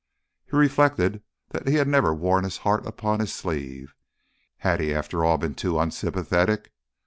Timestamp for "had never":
1.75-2.11